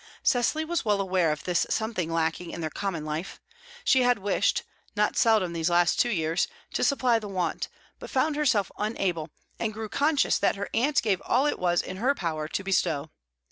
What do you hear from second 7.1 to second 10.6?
the want, but found herself unable, and grew conscious that